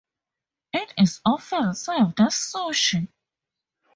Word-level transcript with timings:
It 0.73 0.91
is 0.97 1.21
often 1.25 1.75
served 1.75 2.19
as 2.21 2.33
sushi. 2.33 3.07